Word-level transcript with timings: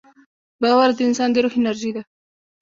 باور 0.61 0.89
د 0.97 0.99
انسان 1.07 1.29
د 1.31 1.37
روح 1.43 1.53
انرژي 1.59 1.91
ده. 1.95 2.03